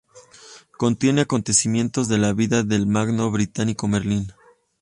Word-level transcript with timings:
Contiene 0.79 1.21
acontecimientos 1.21 2.07
de 2.07 2.17
la 2.17 2.33
vida 2.33 2.63
del 2.63 2.87
mago 2.87 3.29
británico 3.29 3.87
Merlín. 3.87 4.31